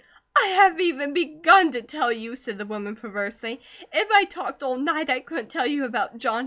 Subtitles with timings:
[0.35, 3.61] "I haven't even BEGUN to tell you," said the woman perversely.
[3.93, 6.39] "If I talked all night I couldn't tell you about John.